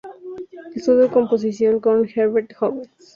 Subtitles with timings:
[0.73, 2.89] Estudió composición con Herbert Howells.